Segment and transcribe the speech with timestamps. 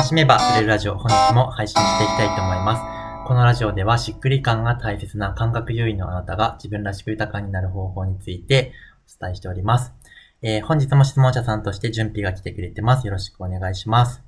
[0.00, 2.74] 楽しめば売れるラジオ、本日も配信していきたいと思いま
[3.22, 3.28] す。
[3.28, 8.72] このラジオではしっくり感が大切な感覚優位のあなたが自分らしく豊かになる方法について
[9.06, 9.92] お伝えしております。
[10.40, 13.06] えー、本日も質問者さんとして準備が来てくれてます。
[13.06, 14.22] よろしくお願いします。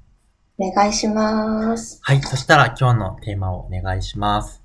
[0.59, 2.01] お願いします。
[2.03, 2.21] はい。
[2.21, 4.63] そしたら今日のテーマをお願いします。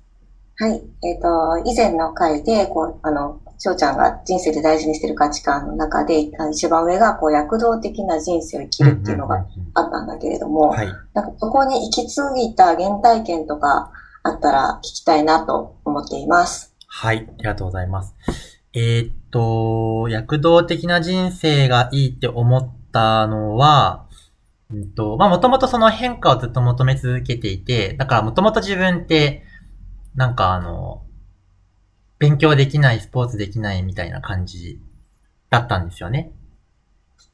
[0.58, 0.82] はい。
[1.04, 10.74] えっ、ー、と、以前の回で、こう、あの、翔ちゃんが人生で大事にしてる価値観の中で、一番上がこう躍動的な人生を生きるっていうのがあったんだけれども、
[11.12, 13.92] なんかそこに行き継いだ原体験とか
[14.22, 16.74] あったら聞きたいなと思っています。
[16.86, 18.14] はい、ありがとうございます。
[18.74, 24.06] えー、っと、躍動的な人生がいいって思ったのは、
[24.70, 29.42] うんと、まあ、もともとその変化をずっと求め続けていて、だからもともと自分って、
[30.14, 31.02] なんかあの、
[32.18, 34.80] 勉強できない、スポーツできないみたいな感じ
[35.50, 36.32] だったんですよね。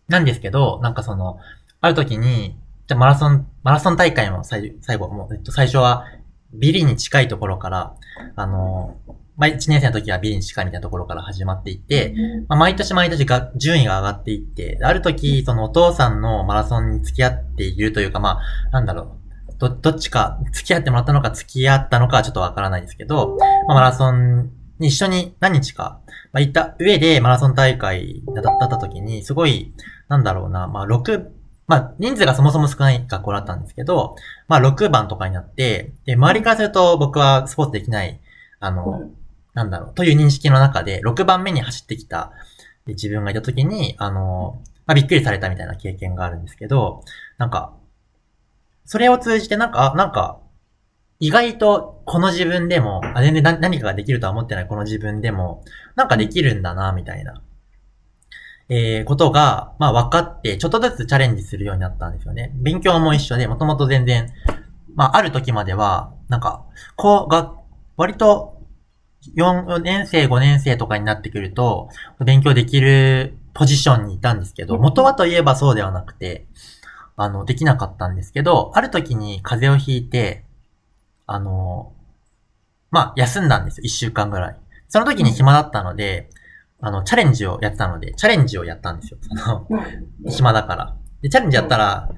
[0.08, 1.38] なんですけど、なんかその、
[1.80, 6.04] ある時に、じゃマラソン、マラソン大会も最最後、もう、えっと、最初は
[6.52, 7.94] ビリに近いところから、
[8.36, 8.96] あの、
[9.36, 12.14] まあ、1年生の時はビリに近いみたいなところから始まっていって、
[12.48, 19.16] まあ、毎年毎年が順位が上がっていって、ある時、そのお父さんのマラソンに付き合っているというか、まあ、なんだろ
[19.48, 26.00] う、ど、どっちか付き合ってもらったのか付き合ったのかはちょっとわからないですけど、まあ、マラソンに一緒に何日か、
[26.32, 29.72] まあ、行った上でマラソン大会だった時に、すごい、
[30.08, 31.28] なんだろうな、まあ、6、
[31.66, 34.16] まあ、人数がそもそも少ない学校だったんですけど、
[34.48, 38.20] まあ、6番とかになって、で、周りからすると僕はスポーツできない、
[38.60, 39.16] あの、うん、
[39.54, 42.32] なんだろう、という認識の中で、6番目に走ってきた
[42.86, 47.02] 自分がいた時に、あの、まあ、びっくりされたみたいな経験があるんですけど、
[47.38, 47.72] なんか、
[48.84, 50.38] それを通じてなんか、なんか、
[51.24, 57.40] 意外とこの自分でも、あ、全然何かができるとは思ってないこの自分でも、なんかできるんだな、みたいな、
[58.68, 62.52] えー、ことが、まあ分かって、ちょっとずつチャレンジするようになったんですよね。
[62.56, 64.28] 勉強も一緒で、もともと全然、
[64.94, 67.54] まあある時までは、なんか、こう、が、
[67.96, 68.60] 割と、
[69.34, 71.88] 4年生、5年生とかになってくると、
[72.22, 76.46] 勉強できるポジションにいたんですけど、元はといえばそうではなくて、
[77.16, 80.44] あの、できなかったんですけど、ある時に風邪をひいて、
[81.26, 81.92] あの、
[82.90, 83.84] まあ、休んだんですよ。
[83.84, 84.56] 一週間ぐらい。
[84.88, 86.30] その時に暇だったので、
[86.80, 89.18] あの、チャレンジをやってたので、チャレンジをやったんですよ。
[89.22, 89.66] その、
[90.28, 90.96] 暇だから。
[91.22, 92.10] で、チャレンジやったら、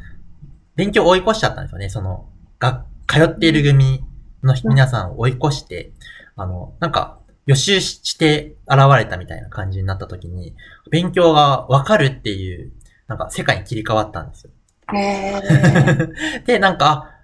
[0.75, 1.89] 勉強追い越しちゃったんですよね。
[1.89, 2.29] その、
[2.59, 4.05] が、通っている組
[4.43, 5.93] の皆さんを追い越して、
[6.35, 10.55] あの、なんか、予習して現れたみたいな感じになった時に、
[10.91, 12.73] 勉強がわかるっていう、
[13.07, 14.51] なんか世界に切り替わったんですよ。
[14.95, 15.41] へ
[16.45, 17.16] で、なんか、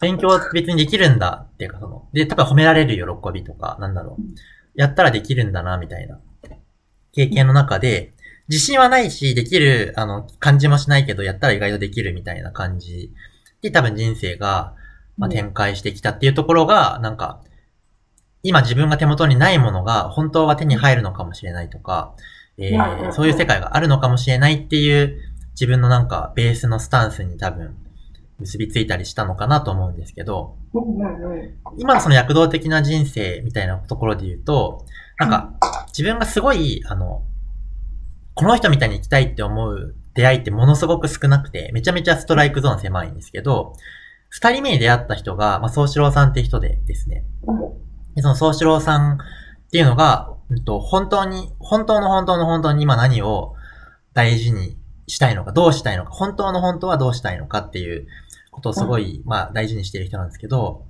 [0.00, 4.22] 勉強は別にできるんだっていうか、その、で、多分褒められる喜びとか、なんだろう。
[4.74, 6.20] やったらできるんだな、みたいな。
[7.12, 8.12] 経験の中で、
[8.48, 13.12] 自信はないし、できる、あの、感じもしないけど、やったら意外とできるみたいな感じ。
[13.62, 14.74] で、多分人生が、
[15.16, 17.40] まあ、展開してきたっていうところが、なんか、
[18.42, 22.14] 今自分が手元にないものが本当は手に入るのかもしれないとか、
[22.58, 25.18] えー、そういう世界があるのかもしれないっていう
[25.52, 27.74] 自分のなんかベースのスタンスに多分
[28.38, 30.56] 結びついたりしたのかなと思うんですけど、
[31.78, 34.84] 今のその躍動的な人生みたいなところで言うと、
[35.18, 35.54] なんか、
[35.88, 37.22] 自分がすごい、あの、
[38.34, 43.74] この人みたいに生きたいって思う出会いってものすごく少なくて、めちゃめちゃストライクゾーン狭いんですけど、
[44.28, 47.24] 二人目に出会った人が、まあ、宗志郎さんって人でですね。
[48.14, 49.16] でその宗志郎さんっ
[49.70, 53.54] ていうのが、うんと、本当に、本当の本当の本当に今何を
[54.12, 54.76] 大事に
[55.06, 58.06] したいのか、どうしたいのか、本当の本当はどうしたいのかっていう
[58.56, 60.86] ことをすごい、まあ大事にしている人なんですけど、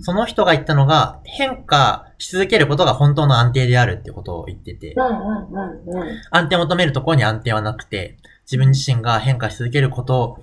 [0.00, 4.94] その人が言ったのが、変化し続けることが本当の安定であるってことを言ってて、
[6.30, 10.38] 安定を求めるところに安定はなくて、自分自身が変化し続けることを、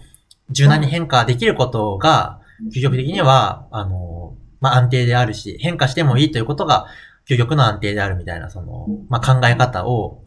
[0.49, 2.41] 柔軟に変化できることが、
[2.75, 6.87] 究極的には、あの、まあ安定であるし、変化してもいいということが、
[7.29, 10.23] 究極の安定であるみたいな、その、まあ考え方を、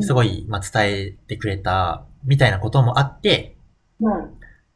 [0.00, 3.56] すごい、まあ伝えてくれた、みたいなこともあって、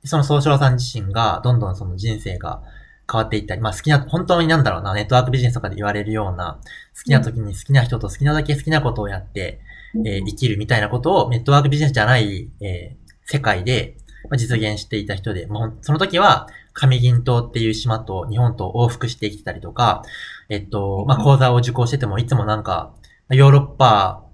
[0.05, 2.63] その総称さん自身が、どんどんその人生が
[3.11, 6.61] 変わっていったり、まあ好きな、本当になんだろうな、ネットワークビジネスとかで言われるような、
[6.97, 9.61] 好きな時に好きな人と好きなだけ好きなことをやって、
[10.05, 20.03] えー、生きるみたいなことをネットワークビジネスじゃない、えー、世界で、まあ、実現していた人で、もうその時は、上銀島っていう島と日本と往復して生きたりとか、
[20.49, 22.95] えっと、まあ、講座を受講しててもいつもなんか、
[23.31, 24.28] ヨーロッパ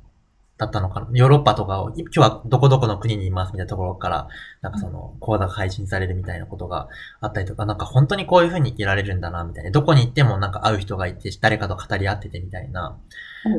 [0.57, 1.09] だったのかな？
[1.13, 4.29] ヨーロッパとかを、今日はどこどこの国にいますみたいなところから、
[4.61, 6.89] なんかその、講座が配信されるみたいなことが
[7.21, 9.71] あったりとか、なんか本当にこういう風に生きられるんだな、みたいな。
[9.73, 12.97] どこに行ってもなんか会う人がいて、誰かと語り合っててみたいな。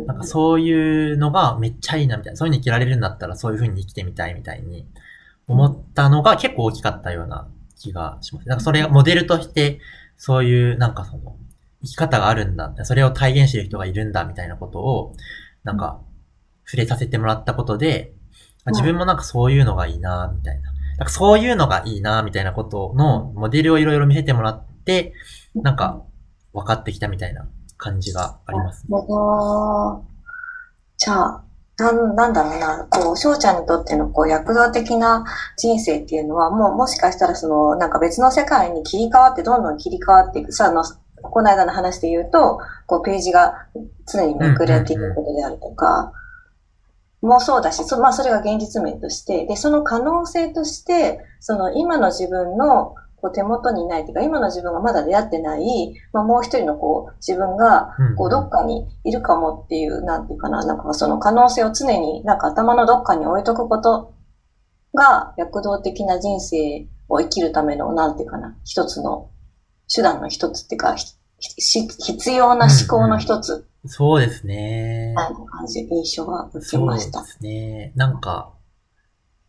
[0.07, 2.37] なんかそういうのがめっちゃいいな、みたいな。
[2.37, 4.87] そういう風に生きられるんだったらそういう風に生きてみたいみたいに
[5.47, 7.47] 思ったのが結構大きかったような
[7.77, 8.47] 気がします。
[8.47, 9.79] なんかそれがモデルとして、
[10.17, 11.35] そういうなんかその、
[11.83, 12.73] 生き方があるんだ。
[12.83, 15.13] それを体現してる人がいるんだ、みたいなことを、
[15.63, 15.99] なんか、
[16.65, 18.13] 触れさせてもらったことで、
[18.67, 20.71] 自分もなんかそういうのがいいな、みたいな。
[20.97, 25.13] なんかそういうのがいいな、みたいなことのモデルをいろいろ見せてもらって、
[25.55, 26.01] なんか
[26.53, 27.47] 分かってきたみたいな
[27.77, 28.97] 感じがあります、ね。
[30.97, 31.43] じゃあ、
[31.77, 35.25] なん、なんだろうな、こう、翔ちゃんにとっての、こう、躍動的な
[35.57, 40.53] 人生っていうのは、もう、もしかしたら、その、なんか別の世界に切り替わって、どんどん切り替わっていく。
[40.53, 40.83] さ、あの、
[41.21, 43.67] この間の話で言うと、こう、ページが
[44.09, 46.13] 常にめくれていくことであるとか、
[47.25, 64.13] もそうだし、そまあ、それが現実面として、で、その可能性として、その今の自分のこう手元にいないというか、今の自分がまだ出会ってない、まあ、もう一人のこう自分がこうどっかにいるかもっていう、なんていうかな、なんかその可能性を常になんか頭のどっかに置いとくこと
[64.93, 69.29] が躍動的な人生を生きるための、なんていうかな、一つの
[69.93, 70.95] 手段の一つっていうか、
[71.39, 73.67] 必要な思考の一つ。
[73.87, 75.13] そうですね。
[75.15, 77.19] 感じ、印象が受けました。
[77.19, 77.91] そうですね。
[77.95, 78.53] なんか、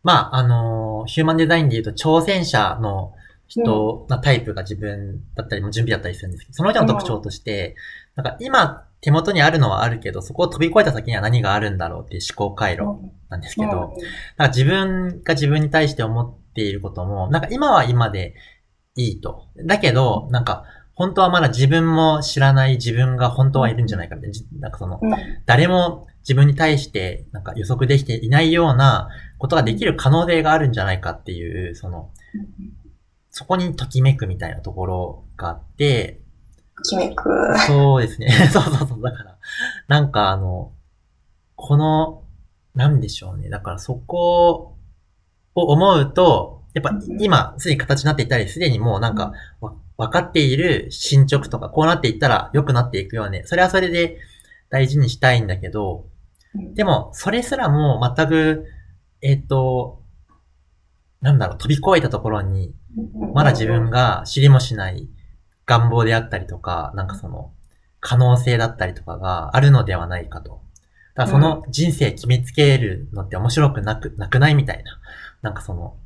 [0.03, 3.13] まあ、あの、ヒューマンデザインで言うと挑戦者の
[3.47, 7.75] 人のタイプが自分だったりも準備だったりするんですけど、その人の特徴として、
[8.15, 12.99] なんか今手元にあるのはあるけど、そこを飛び越えた先には何があるんだろうっていう思考回路
[13.29, 18.35] なんですけど、なんか自分が自分に対して思っていることも、なんか今は今で
[18.95, 19.45] いいと。
[19.65, 20.65] だけど、なんか
[20.97, 24.59] 本当はまだ自分も知らない自分が本当はいるんじゃないかみたいな。
[24.61, 24.99] なんかその、
[25.45, 29.07] 誰も自分に対してなんか予測できていないような
[29.37, 32.09] ことができる可能性があるんじゃないかっていう、その、
[33.29, 36.21] そこにときめくみたいなところがあって、
[36.75, 37.29] ときめく。
[37.67, 38.31] そうですね。
[38.51, 39.01] そうそうそう。
[39.03, 39.37] だから、
[39.87, 40.71] なんかあの、
[41.55, 42.23] この、
[42.73, 43.49] なんでしょうね。
[43.49, 44.75] だからそこ
[45.53, 49.33] を思うと、やっぱ今、すでに形になっていたり、すでにもうなんか、
[49.97, 53.43] 分かっている進捗とか、こうなっていったら良くなっていくよね。
[53.45, 54.19] それはそれで
[54.69, 56.05] 大事にしたいんだけど、
[56.53, 58.65] でも、それすらも全く、
[59.21, 60.01] えっ、ー、と、
[61.21, 62.73] なんだろう、飛び越えたところに、
[63.33, 65.09] まだ自分が知りもしない
[65.65, 67.51] 願望であったりとか、なんかその、
[67.99, 70.61] 可能性だったりとかがあるのではないかと。
[71.15, 74.99] だからその人生決めつけるのって面白くなく、なくないみたいな。
[75.41, 75.97] なんかその、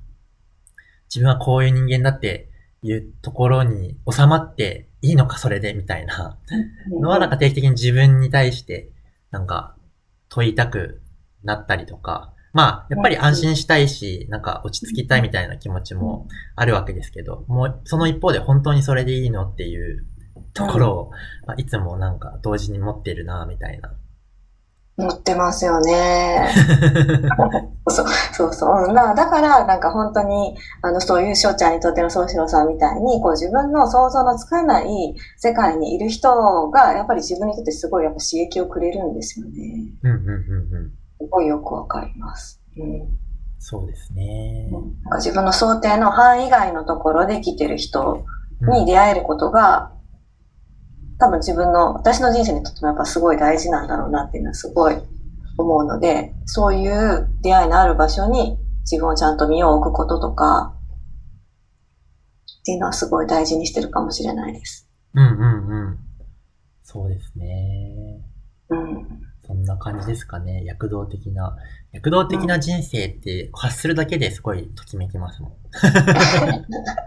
[1.13, 2.49] 自分はこういう人間だって
[2.83, 6.37] いうところに収まっていいのかそれでみたいな。
[6.89, 8.89] のはなんか定期的に自分に対して
[9.29, 9.75] なんか
[10.29, 11.01] 問いたく
[11.43, 20.05] なったりとか、まあ、やっぱり安心したいし、なんか落ち着きたいみたいな気持ちもあるわけですけど、もうその一方で本当にそれでいいのっていう
[20.53, 21.11] ところを、
[21.45, 23.93] まあ、いつもなんか同時に持ってるな、みたいな
[24.97, 26.49] 持ってますよね。
[27.87, 28.93] そうそうそう。
[28.93, 39.51] だから、なんか本当に、あの、そういう翔ちゃんにとっての宗志郎さんみたいに、こう自分の想像のつかない世界にいる人が、やっぱり自分にとってすごいやっぱ刺激をくれるんですよね。
[40.03, 40.33] うんうんうんう
[40.87, 40.91] ん。
[41.19, 42.61] すごいよくわかります。
[42.77, 43.17] うん、
[43.59, 44.69] そうですね。
[44.71, 48.23] なんか自分の想定の範囲外のところで来てる人
[48.61, 49.91] に出会えることが、
[51.21, 54.95] 多分自分の、私の人生にとってもやっぱすごい大事なんだろうなっていうのはすごい
[55.55, 58.57] 思うので、そういう出会いのある場所に
[58.89, 60.75] 自分をちゃんと身を置くこととか、
[62.61, 64.89] っていうのはすごい大事にしてるかもしれないです。
[65.13, 65.99] うんうんうん。
[66.81, 68.25] そうですね。
[68.69, 69.07] うん。
[69.45, 70.63] そんな感じですかね。
[70.65, 71.55] 躍動的な。
[71.91, 75.51] 躍動的な人生って発するだけですごいときめきますもん。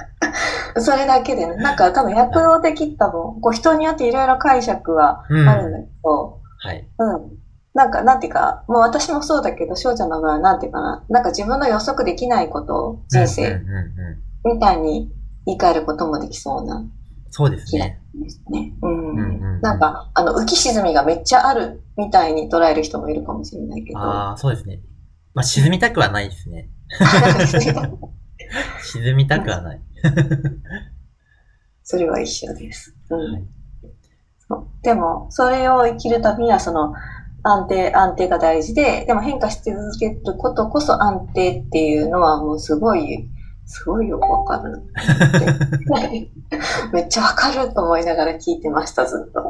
[0.85, 6.88] それだけでね、なんか多分躍動的多分、こう人によっていろいろ解釈はあるんだけど、うん、はい。
[6.99, 7.45] うん。
[7.75, 13.61] なんか、なんていうか、もう私もそうだけど、翔ちゃんの場合はなんていうかな、なんか自分の予測できないこと人生、
[14.45, 15.11] みたいに
[15.47, 16.85] 言い換えることもできそうな。
[17.31, 18.00] そうですね。
[18.50, 18.75] ね。
[18.81, 19.11] うん。
[19.11, 23.99] うんうん、なんか、あの、浮き沈みがめっちゃあるみたいに捉える人もいるかもしれないけど。
[23.99, 24.81] ああ、そうですね。
[25.35, 26.71] まあ、沈みたくはないですね。
[28.83, 29.81] 沈みたくはない。
[31.83, 32.95] それは一緒です。
[33.11, 33.33] うん。
[33.33, 33.45] はい、
[34.49, 36.95] そうでも、それを生きるためには、その、
[37.43, 43.29] 安定、安定が大事で、でも変化し続けることこそ安定っていうのはもうすごい、
[43.67, 44.83] すごいよくわかる。
[46.93, 49.41] めっちゃわかると思いながら聞いてました、ずっと。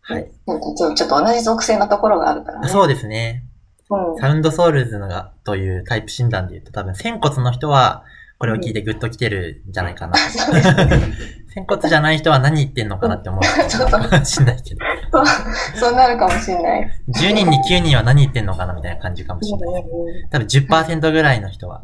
[0.00, 0.32] はい。
[0.46, 2.68] なんかちょっと同じ属性のところがあるからね。
[2.68, 3.44] そうですね。
[3.90, 8.04] うん、サウンドソウルズのがというタイプ診断で言うと多分、仙骨の人は、
[8.38, 10.14] これを聞いてグッと来てるんじゃないかな。
[11.52, 14.80] 仙骨じゃない人は何言ってんのかなって思うかもしんないけど。
[15.76, 16.90] そうなるかもしれない。
[17.08, 19.84] 10人に9人は何言ってんのかなみたいな感じかもしれない。
[20.30, 21.82] 多分10%ぐらいの人は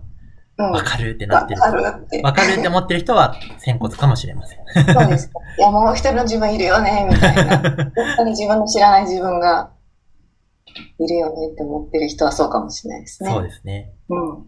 [0.57, 1.61] わかるってなってる。
[1.61, 2.23] わかるって。
[2.23, 4.95] わかるって思ってる人は、仙骨かもしれません。
[4.95, 5.31] そうです。
[5.59, 7.59] いや、もう一人の自分いるよね、みたいな。
[7.61, 9.69] 本当に自分の知らない自分が
[10.99, 13.31] いるよねって思ってる人はそうかもしれないですね。
[13.31, 13.95] そうですね。
[14.09, 14.47] うん。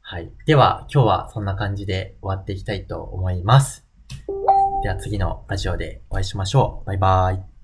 [0.00, 0.32] はい。
[0.46, 3.86] では、今日はそんな感じで終わっていきたいと思います。
[4.82, 6.86] では次のラジオでお会いしましょう。
[6.86, 7.55] バイバイ。